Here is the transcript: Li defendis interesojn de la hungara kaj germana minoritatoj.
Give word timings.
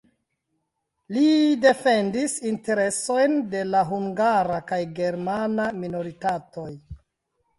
Li 1.15 1.25
defendis 1.65 2.37
interesojn 2.51 3.35
de 3.51 3.61
la 3.75 3.83
hungara 3.91 4.57
kaj 4.71 4.79
germana 5.01 5.67
minoritatoj. 5.83 6.69